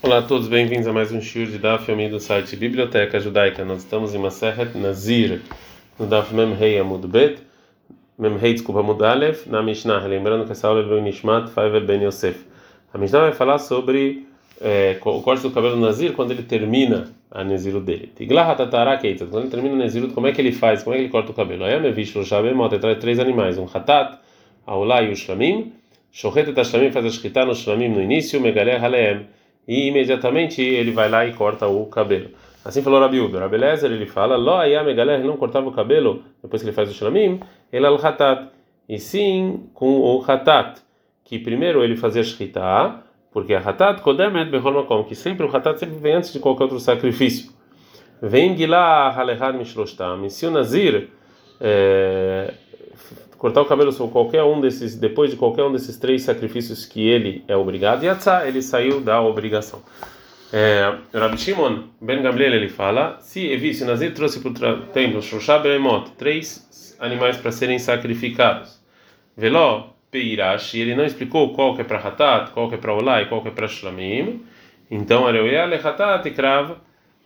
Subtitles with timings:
[0.00, 3.64] Olá a todos, bem-vindos a mais um shiur de Daf Yomi do site Biblioteca Judaica.
[3.64, 5.40] Nós estamos em Maseret Nazir,
[5.98, 7.42] no Daf Mem Rei Amud Bet,
[8.16, 11.84] Mem Rei, desculpa, Amud Aleph, na Mishnah, lembrando que essa aula é do Nishmat Faivel
[11.84, 12.46] Ben Yosef.
[12.94, 14.24] A Mishnah vai falar sobre
[14.60, 18.12] é, o corte do cabelo do Nazir quando ele termina a Neziro dele.
[18.14, 20.98] Tiglah Hatatara Keita, quando ele termina o Neziro, como é que ele faz, como é
[20.98, 21.64] que ele corta o cabelo?
[21.64, 24.16] Aí a Mevish Roshabemot, ele traz três animais, um Hatat,
[24.64, 25.72] Aulá e o Shlamim,
[26.12, 29.26] Shohet et Shlamim faz a Shkita no Shlamim no início, Megaleh Haleem,
[29.68, 32.30] e imediatamente ele vai lá e corta o cabelo.
[32.64, 33.40] Assim falou Rabi Uber.
[33.40, 34.56] Rabi Lezer, ele fala, Lo
[34.94, 37.38] galera não cortava o cabelo depois que ele faz o shlamim,
[37.70, 38.48] ele al hatat.
[38.88, 40.80] E sim com o hatat,
[41.22, 45.98] que primeiro ele fazia shkita, porque a hatat kodemet behol que sempre o hatat sempre
[45.98, 47.52] vem antes de qualquer outro sacrifício.
[48.22, 50.24] Vem gilá halehad mishloshtam.
[50.24, 51.10] E se o nazir
[51.60, 52.54] é,
[53.38, 57.08] cortar o cabelo sobre qualquer um desses, depois de qualquer um desses três sacrifícios que
[57.08, 59.80] ele é obrigado, e atzá, ele saiu da obrigação.
[60.52, 65.22] É, Rabbi Shimon Ben Gamliel ele fala: se Evi, se Nazir trouxe para o templo
[65.22, 68.80] Shoshá Beemot, três animais para serem sacrificados,
[69.36, 72.94] Veló Peirash, e ele não explicou qual que é para Hatat, qual que é para
[72.94, 74.42] Olá e qual que é para Shlamim,
[74.90, 76.78] então Areuia le Hatat e crava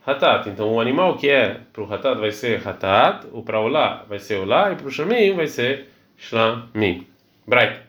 [0.05, 0.49] Hatat.
[0.49, 4.19] Então o animal que é para o Hatat vai ser Hatat, o para Olá vai
[4.19, 7.07] ser Olá e para o Shlamim vai ser Shlamim.
[7.47, 7.79] Bright.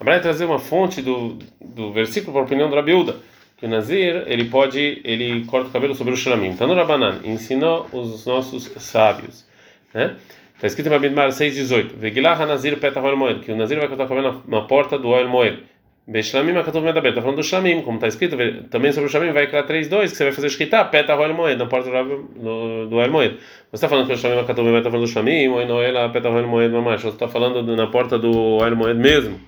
[0.00, 3.16] A Bright trazer uma fonte do, do versículo para a opinião do Rabiuda
[3.56, 6.48] que o Nazir ele pode ele corta o cabelo sobre o shlamim.
[6.48, 9.46] Então no Rabanan ensinou os nossos sábios,
[9.92, 10.16] né?
[10.54, 11.96] Está escrito em Babidmar 6:18.
[11.96, 15.08] Vegilah Nazir petahol moed, que o Nazir vai cortar o cabelo na, na porta do
[15.08, 15.62] oel moed.
[16.06, 17.10] Beshlamim akatuv medaber.
[17.10, 18.36] Está falando do shlamim, como está escrito
[18.68, 21.66] também sobre o shlamim vai criar 3:2 que você vai fazer shkita petahol moed na
[21.66, 23.36] porta do, do oel moed.
[23.70, 26.46] Você está falando que o shlamim akatuv medaber está falando do shlamim ou noel petahol
[26.46, 27.02] moed mamash.
[27.02, 29.40] Você está falando na porta do oel moed mesmo,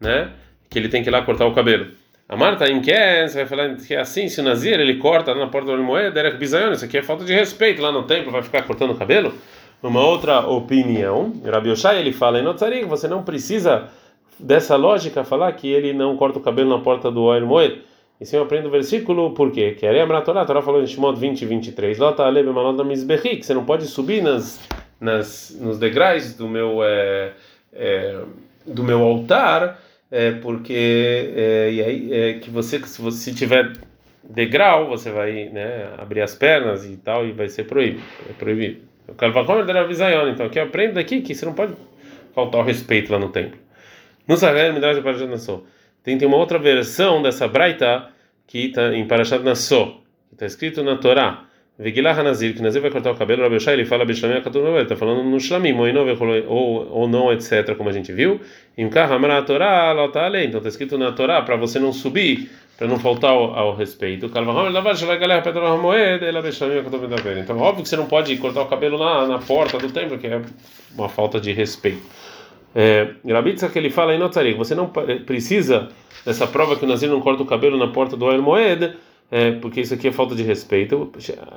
[0.00, 0.30] né?
[0.68, 1.86] Que ele tem que ir lá cortar o cabelo.
[2.28, 2.92] A Marta em que
[3.28, 6.18] você vai falar que é assim, se o Nazir ele corta na porta do moeda,
[6.18, 8.94] era bizayon, isso aqui é falta de respeito lá no templo, vai ficar cortando o
[8.94, 9.34] cabelo?
[9.82, 13.88] Uma outra opinião, Rabi Oshai ele fala em Notzarim, você não precisa
[14.38, 17.82] dessa lógica falar que ele não corta o cabelo na porta do Oel Moed.
[18.20, 19.72] E se eu aprendo o versículo, por quê?
[19.72, 23.36] Que a Torá, a Torá falou em Shimon 20 e 23, Lota Alebe Malota Mizbechi,
[23.36, 24.60] que você não pode subir nas,
[25.00, 27.32] nas, nos degraus do meu, é,
[27.72, 28.20] é,
[28.64, 33.72] do meu altar, é, porque e aí que você se você tiver
[34.22, 38.82] degrau você vai né, abrir as pernas e tal e vai ser proibido é proibido
[39.08, 41.72] o Kalvachomer da Visayon então aqui aprende daqui que você não pode
[42.34, 43.58] faltar o respeito lá no templo
[44.36, 45.64] Sahel Midrash Parashat Nassau
[46.02, 48.08] tem, tem uma outra versão dessa Braita
[48.46, 51.46] que está em Parashat Nassau que está escrito na Torá
[51.78, 55.24] Vigilah Hanazir, que Nazir vai cortar o cabelo, Rabi ele fala Bishlamim Akatur está falando
[55.24, 55.74] no Shlamim,
[56.46, 58.40] ou, ou não, etc., como a gente viu.
[58.76, 60.46] Em Kahamara Torá, Lota lei.
[60.46, 64.26] Então está escrito na Torá para você não subir, para não faltar ao, ao respeito.
[67.40, 70.26] Então, óbvio que você não pode cortar o cabelo lá na porta do templo, que
[70.26, 70.42] é
[70.94, 72.02] uma falta de respeito.
[72.74, 73.14] É,
[73.70, 74.90] que ele fala em Notzarik, você não
[75.26, 75.88] precisa
[76.24, 78.94] dessa prova que o Nazir não corta o cabelo na porta do El Moed
[79.34, 81.10] é, porque isso aqui é falta de respeito.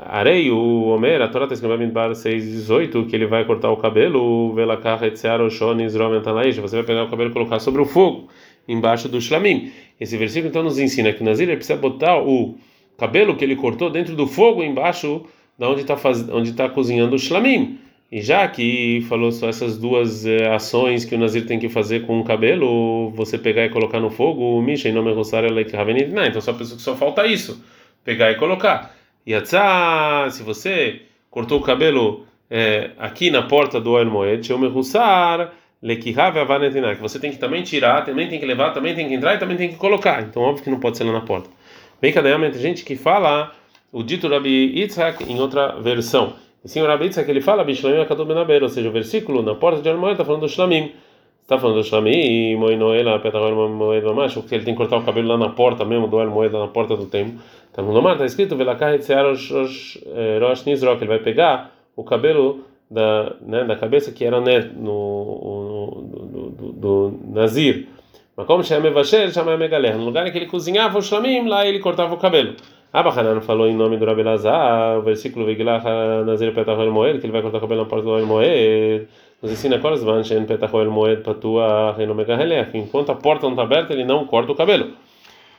[0.06, 4.54] Arei, o Homer, a Torá está em Bar 6,18 que ele vai cortar o cabelo,
[4.54, 8.30] velakar etsear o shonis romentalaish, você vai pegar o cabelo e colocar sobre o fogo,
[8.66, 9.74] embaixo do shlamim.
[10.00, 12.56] Esse versículo então nos ensina que o Nazir precisa botar o
[12.98, 15.26] cabelo que ele cortou dentro do fogo, embaixo
[15.60, 16.30] da onde está faz...
[16.30, 17.78] onde está cozinhando o shlamim.
[18.12, 22.06] E já que falou só essas duas eh, ações que o Nazir tem que fazer
[22.06, 25.10] com o cabelo, você pegar e colocar no fogo, Misha e nome
[26.14, 27.64] Não, então só pessoa que só falta isso,
[28.04, 28.96] pegar e colocar.
[29.26, 29.34] E
[30.30, 31.02] se você
[31.32, 34.48] cortou o cabelo é, aqui na porta do El Moed,
[36.96, 39.38] que você tem que também tirar, também tem que levar, também tem que entrar e
[39.38, 40.22] também tem que colocar.
[40.22, 41.50] Então, óbvio que não pode ser lá na porta.
[42.02, 43.52] Bem, cada tem gente que fala
[43.92, 46.36] o dito Rabi Yitzhak em outra versão.
[46.66, 49.54] E sim, o Rabi que ele fala, Bishlamim Akadu Benaber, ou seja, o versículo na
[49.54, 50.94] porta de Armoed está falando do Shlamim.
[51.44, 55.28] Está falando do Shlamim, Moinoela, Petahor Moed Mamash, porque ele tem que cortar o cabelo
[55.28, 57.40] lá na porta mesmo, do Armoed, na porta do templo.
[57.70, 58.58] Está no Lomar, está escrito,
[58.96, 64.72] Etzear Rosh Nizrok, ele vai pegar o cabelo da, né, da cabeça que era né,
[64.76, 67.90] no, no, do, do Nazir.
[68.36, 69.96] Mas como chama Evasher, chama Megaler.
[69.96, 72.56] No lugar em que ele cozinhava o Shlamim, lá ele cortava o cabelo.
[72.96, 75.84] Abahanan falou em nome do Rabi Lazar, o versículo Vigilach
[76.26, 79.10] Nazir Petahol Moed, que ele vai cortar o cabelo na porta do El Moed.
[79.42, 82.78] Nos ensina quais van Shen Petahol Moed Patua Renomegahelech.
[82.78, 84.94] Enquanto a porta não está aberta, ele não corta o cabelo.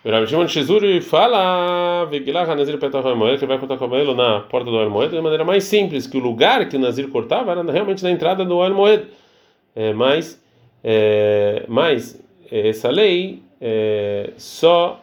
[0.02, 4.14] O Rabi Shimon Shizuri fala Vigilach Nazir Petahol Moed, que ele vai cortar o cabelo
[4.14, 7.10] na porta do El Moed de maneira mais simples, que o lugar que o Nazir
[7.10, 9.08] cortava era realmente na entrada do El Moed.
[9.74, 10.42] É, mas,
[10.82, 12.18] é, mas
[12.50, 15.02] essa lei é, só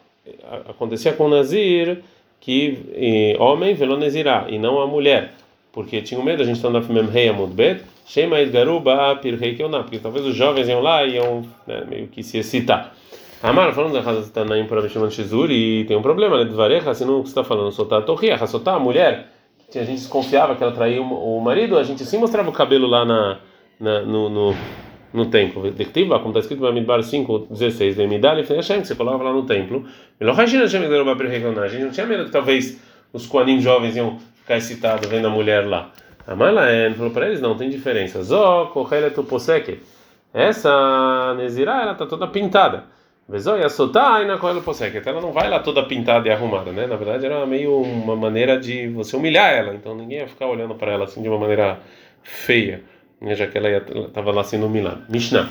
[0.68, 2.02] acontecia com o Nazir
[2.44, 5.32] que homem velonezirá e não a mulher,
[5.72, 9.98] porque tinha medo, a gente está na Fimem Rei Amudbet, Shema Garuba Pirrei Keuná, porque
[9.98, 12.94] talvez os jovens iam lá e iam né, meio que se excitar.
[13.42, 16.44] Amar, falando da casa Tanaim para Mishman Shizuri, e tem um problema, né?
[16.44, 19.28] De vareja, assim não está falando, soltar a torria, soltar a mulher,
[19.74, 23.04] a gente desconfiava que ela traía o marido, a gente sim mostrava o cabelo lá
[23.04, 23.38] na,
[23.80, 24.54] na no, no
[25.14, 25.70] no templo.
[25.70, 29.32] Dectiva, como está escrito no Midbar 5, 16, de Midal e que você colocava lá
[29.32, 29.86] no templo.
[30.20, 32.80] A gente não tinha medo que talvez
[33.12, 35.92] os Koanim jovens iam ficar excitados vendo a mulher lá.
[36.26, 38.22] A Malaen falou para eles: não, tem diferença.
[38.24, 39.80] Zó, Koheletu Poseke.
[40.32, 42.84] Essa Nezirá, ela está toda pintada.
[43.26, 45.00] Vezó, e a Sotá, e na Koheletu Poseke.
[45.08, 46.88] Ela não vai lá toda pintada e arrumada, né?
[46.88, 49.74] Na verdade, era meio uma maneira de você humilhar ela.
[49.74, 51.78] Então ninguém ia ficar olhando para ela assim de uma maneira
[52.22, 52.82] feia.
[53.24, 53.68] Né, já que ela
[54.06, 55.02] estava lá sendo humilhada.
[55.08, 55.48] Mishnah.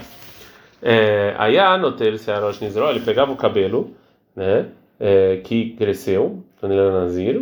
[0.82, 3.96] É, aí a Anotel Searosh Nizro, ele pegava o cabelo,
[4.36, 4.68] né,
[5.00, 7.42] é, que cresceu quando ele era nazir,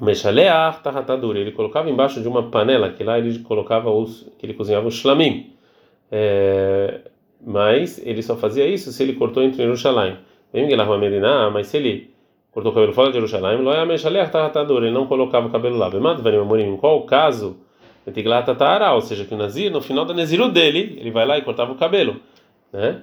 [0.00, 4.54] Meshaleach Tahatadur, ele colocava embaixo de uma panela, que lá ele colocava os, que ele
[4.54, 5.52] cozinhava os shlamim.
[6.10, 7.00] É,
[7.44, 10.18] mas ele só fazia isso se ele cortou entre Jerusalém.
[11.52, 12.10] Mas se ele
[12.50, 15.90] cortou o cabelo fora de Jerusalém, ele não colocava o cabelo lá.
[16.60, 17.56] Em qual caso
[18.04, 21.38] Betiglat Tara, ou seja, que o Nazir, no final da Naziru dele, ele vai lá
[21.38, 22.16] e cortava o cabelo,
[22.72, 23.00] né?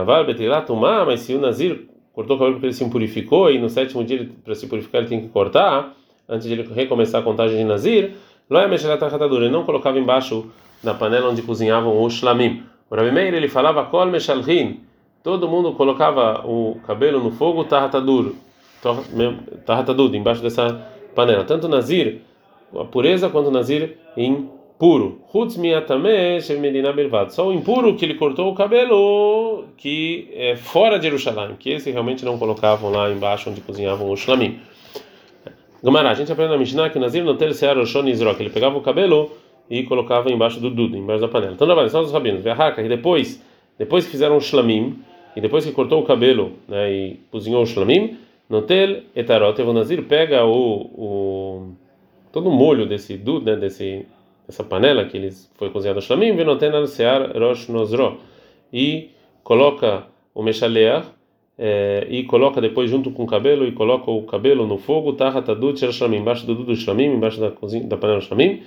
[0.00, 3.58] Aval Betiglat Tumá, mas se o Nazir cortou o cabelo porque ele se impurificou e
[3.58, 5.94] no sétimo dia, para se purificar, ele tem que cortar,
[6.28, 8.12] antes de ele recomeçar a contagem de Nazir,
[8.50, 10.50] ele não colocava embaixo
[10.82, 12.64] da panela onde cozinhavam o shlamim.
[12.88, 13.88] O Rabi Meir, ele falava
[15.22, 18.34] todo mundo colocava o cabelo no fogo tahatadur,
[19.64, 20.84] tahatadur, embaixo dessa
[21.14, 22.22] panela, tanto Nazir
[22.74, 25.20] a pureza quanto o Nazir impuro.
[27.28, 31.90] Só o impuro que ele cortou o cabelo que é fora de Jerusalém, que esse
[31.90, 34.58] realmente não colocavam lá embaixo onde cozinhavam o shlamim.
[35.82, 38.50] Gamará, a gente aprende na Mishnah que Nazir não tem sear o shon que ele
[38.50, 39.30] pegava o cabelo
[39.68, 41.52] e colocava embaixo do dudo, embaixo da panela.
[41.52, 42.44] Então, não são os rabinos.
[42.44, 43.42] E depois,
[43.78, 44.98] depois que fizeram o shlamim,
[45.34, 48.18] e depois que cortou o cabelo né, e cozinhou o shlamim,
[48.48, 51.72] Notel etarot, Nazir pega o, o
[52.32, 54.06] todo o molho desse dud, né, desse
[54.48, 58.18] essa panela que eles foi cozinhado shlamim, venoten al sear rosh nozro
[58.72, 59.10] e
[59.44, 61.06] coloca o meshaleach
[61.56, 65.80] é, e coloca depois junto com o cabelo e coloca o cabelo no fogo, tahatadut
[65.92, 68.62] shlamim, embaixo do do shlamim, embaixo da cozinha da panela shlamim.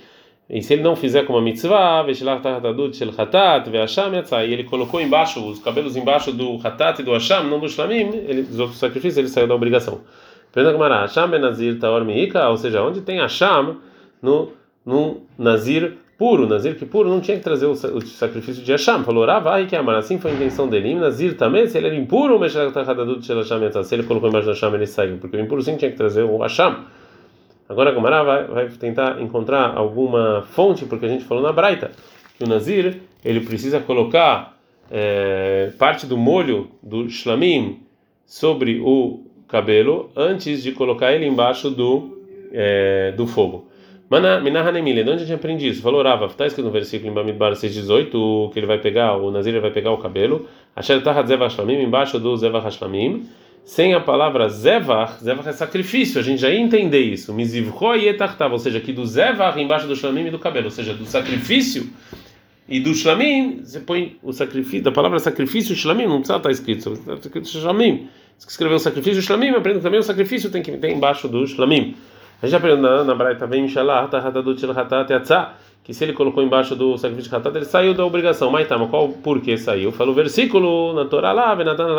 [0.48, 4.12] E se ele não fizer como a mitzvah, veshilar tahatadut shel hatat ve'asham
[4.46, 8.10] e ele colocou embaixo os cabelos embaixo do hatat e do asham, não do shlamim,
[8.28, 10.02] ele, dos outros sacrifícios, ele saiu da obrigação.
[10.54, 13.78] Pergunta Gamara, Hasham ben Nazir Taor Miika, ou seja, onde tem Hasham
[14.22, 14.52] no,
[14.86, 19.02] no Nazir puro, Nazir que puro não tinha que trazer o, o sacrifício de Hasham.
[19.02, 20.94] Falou, Ravai que amar, assim foi a intenção dele.
[20.94, 25.36] Nazir também, se ele era impuro, se ele colocou embaixo do Hasham, ele saiu, porque
[25.36, 26.84] o impuro sim tinha que trazer o Hasham.
[27.68, 31.90] Agora a Gamara vai, vai tentar encontrar alguma fonte, porque a gente falou na Braita
[32.38, 34.56] que o Nazir ele precisa colocar
[34.88, 37.80] é, parte do molho do shlamim
[38.24, 42.18] sobre o cabelo antes de colocar ele embaixo do
[42.52, 43.68] é, do fogo.
[44.10, 45.82] Minahanemile, de onde a gente aprende isso?
[45.82, 49.60] Falou Rava, está escrito no versículo em Bamidbar 6,18 que ele vai pegar, o Nazir
[49.60, 50.46] vai pegar o cabelo,
[50.76, 53.26] Asher Tahat Zevach Shlamim, embaixo do Zevach Shlamim,
[53.64, 57.74] sem a palavra Zevach, Zevach é sacrifício, a gente já ia entender isso, Mizivro
[58.50, 61.88] ou seja, aqui do Zevach embaixo do Shlamim e do cabelo, ou seja, do sacrifício
[62.68, 66.92] e do Shlamim, você põe o sacrifício, da palavra sacrifício, Shlamim, não precisa estar escrito,
[66.92, 68.08] está escrito Shlamim
[68.42, 71.96] que escreveu o sacrifício, shlamim, aprende também o sacrifício tem que ter embaixo do shlamim.
[72.42, 74.08] A gente aprende na, na Braita também, inshallah,
[75.82, 78.50] que se ele colocou embaixo do sacrifício de hatat, ele saiu da obrigação.
[78.50, 79.92] Mas tá, mas qual por que saiu?
[79.92, 81.56] Fala o versículo na Torá lá,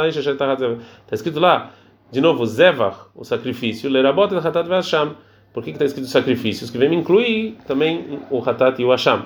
[0.07, 1.72] está escrito lá,
[2.12, 5.15] de novo, zevach, o sacrifício, lerabot hatat ve'asham.
[5.53, 6.69] Por que está escrito sacrifícios?
[6.69, 9.25] Que vem me incluir também o hatat e o asham.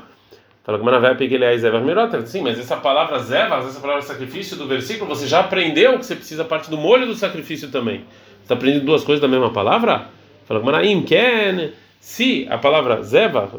[0.70, 2.24] Fala que Manavé ele Zevar Mirota.
[2.28, 6.16] Sim, mas essa palavra Zevas, essa palavra sacrifício do versículo, você já aprendeu que você
[6.16, 8.02] precisa parte do molho do sacrifício também.
[8.02, 10.06] Você está aprendendo duas coisas da mesma palavra?
[10.46, 11.72] Fala que Manaim, Ken.
[12.00, 13.50] Se a palavra Zeva,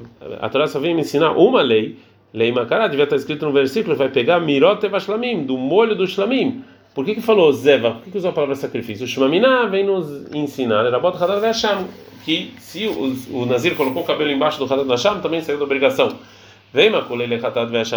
[0.41, 1.99] a Torá só vem me ensinar uma lei,
[2.33, 6.63] lei Makará, devia estar escrito no versículo, vai pegar Mirot Evashlamim, do molho do Shlamim.
[6.95, 7.91] Por que, que falou Zeva?
[7.91, 9.05] Por que, que usou a palavra sacrifício?
[9.05, 11.89] O Shmaminá vem nos ensinar, era bota Hadar Vasham,
[12.25, 15.65] que se o, o Nazir colocou o cabelo embaixo do Hadar Vasham, também saiu da
[15.65, 16.17] obrigação.
[16.73, 16.91] Vem,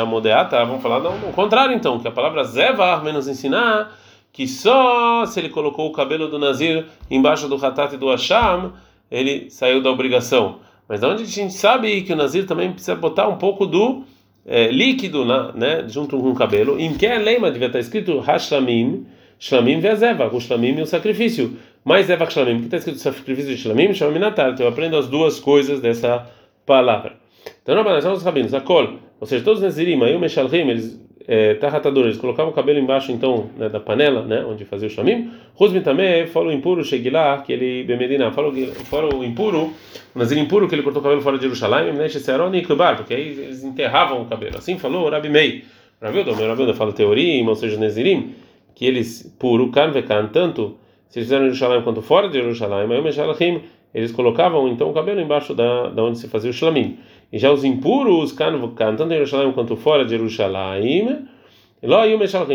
[0.06, 3.96] Modeata, vamos falar não, contrário então, que a palavra Zevar vem nos ensinar
[4.32, 8.74] que só se ele colocou o cabelo do Nazir embaixo do Hatat e do Hasham,
[9.12, 10.58] ele saiu da obrigação.
[10.90, 14.04] Mas de onde a gente sabe que o Nazir também precisa botar um pouco do
[14.44, 16.80] é, líquido na, né, junto com o cabelo?
[16.80, 19.06] Em que lema devia estar escrito Hashlamim,
[19.40, 21.56] Shlamim Vezeva, o Shlamim e o sacrifício.
[21.86, 24.50] Mas é Shlamim, que está escrito sacrifício de Shlamim, Shlamim Natal.
[24.52, 26.28] Então eu aprendo as duas coisas dessa
[26.66, 27.23] palavra.
[27.62, 30.70] Então, não, nós os rabinos, a col, ou seja, todos os Nazirim, aí o Meshalrim,
[30.70, 34.88] eles é, tarratador, eles colocavam o cabelo embaixo então né, da panela, né, onde fazia
[34.88, 35.32] o chamim.
[35.56, 38.52] Rusmin também fala o impuro, lá, que ele bemedina, fala,
[38.86, 39.74] fala o impuro,
[40.14, 42.98] o nazir impuro que ele cortou o cabelo fora de Jerusalém, né, Sheseroni e Klubar,
[42.98, 44.58] porque aí eles enterravam o cabelo.
[44.58, 45.64] Assim falou o Rabi Mei.
[46.02, 48.36] Rabildo, meu Rabildo fala teoria, ou seja, Nazirim,
[48.76, 52.88] que eles puro kan vekan tanto se eles fizeram em Jerusalém quanto fora de Jerusalém,
[52.88, 53.62] mas o Meshalachim
[53.94, 56.98] eles colocavam então o cabelo embaixo da, da onde se fazia o shlamim.
[57.32, 61.30] E já os impuros, tanto em Jerusalém quanto fora de Jerusalém,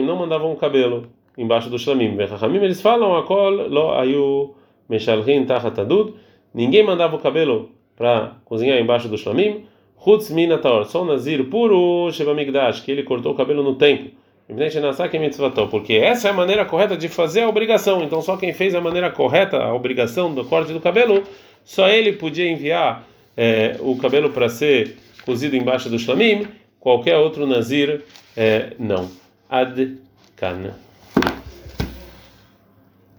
[0.04, 2.16] não mandavam o cabelo embaixo do shlamim.
[2.16, 4.54] Vechachamim, eles falam, akol lo ayu
[4.88, 6.14] meshalchim tachatadud,
[6.52, 9.64] ninguém mandava o cabelo para cozinhar embaixo do shlamim,
[10.02, 14.10] chutz minator, só o nazir puro shebamigdash, que ele cortou o cabelo no templo.
[15.68, 18.02] Porque essa é a maneira correta de fazer a obrigação.
[18.02, 21.22] Então, só quem fez a maneira correta, a obrigação do corte do cabelo,
[21.64, 26.46] só ele podia enviar é, o cabelo para ser cozido embaixo do shlamim.
[26.80, 28.02] Qualquer outro nazir,
[28.36, 29.10] é, não.
[29.50, 29.98] Ad
[30.34, 30.87] kana.